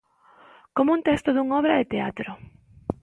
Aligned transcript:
Como 0.75 0.89
un 0.97 1.01
texto 1.07 1.29
dunha 1.31 1.57
obra 1.61 1.77
de 1.79 1.89
teatro. 1.93 2.31